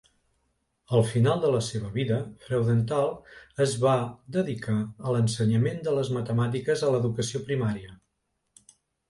Al 0.99 1.03
final 1.09 1.41
de 1.43 1.51
la 1.55 1.59
seva 1.65 1.91
vida, 1.97 2.17
Freudenthal 2.45 3.11
es 3.67 3.75
va 3.83 3.93
dedicar 4.39 4.79
a 4.81 5.15
l'ensenyament 5.17 5.85
de 5.91 5.95
les 5.99 6.11
matemàtiques 6.17 6.83
a 6.83 6.91
l'educació 6.97 7.45
primària. 7.53 7.95